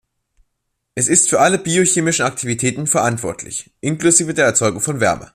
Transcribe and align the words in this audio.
Es 0.95 1.07
ist 1.07 1.29
für 1.29 1.39
alle 1.41 1.59
biochemischen 1.59 2.25
Aktivitäten 2.25 2.87
verantwortlich, 2.87 3.69
inklusive 3.81 4.33
der 4.33 4.45
Erzeugung 4.45 4.81
von 4.81 4.99
Wärme. 4.99 5.29